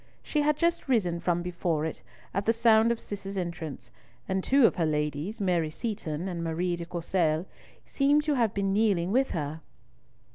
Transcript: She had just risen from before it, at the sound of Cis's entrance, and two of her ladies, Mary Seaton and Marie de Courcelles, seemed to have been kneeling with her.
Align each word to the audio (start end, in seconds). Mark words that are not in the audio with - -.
She 0.23 0.41
had 0.41 0.57
just 0.57 0.87
risen 0.87 1.19
from 1.19 1.43
before 1.43 1.85
it, 1.85 2.01
at 2.33 2.45
the 2.47 2.53
sound 2.53 2.91
of 2.91 2.99
Cis's 2.99 3.37
entrance, 3.37 3.91
and 4.27 4.43
two 4.43 4.65
of 4.65 4.77
her 4.77 4.85
ladies, 4.87 5.39
Mary 5.39 5.69
Seaton 5.69 6.27
and 6.27 6.43
Marie 6.43 6.75
de 6.75 6.87
Courcelles, 6.87 7.45
seemed 7.85 8.23
to 8.23 8.33
have 8.33 8.51
been 8.51 8.73
kneeling 8.73 9.11
with 9.11 9.29
her. 9.29 9.61